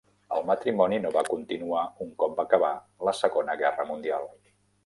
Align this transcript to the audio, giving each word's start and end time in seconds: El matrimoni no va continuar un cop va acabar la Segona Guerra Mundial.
El 0.35 0.45
matrimoni 0.51 0.97
no 1.03 1.11
va 1.17 1.23
continuar 1.27 1.83
un 2.05 2.11
cop 2.23 2.35
va 2.39 2.47
acabar 2.49 2.75
la 3.09 3.17
Segona 3.21 3.59
Guerra 3.63 3.91
Mundial. 3.93 4.31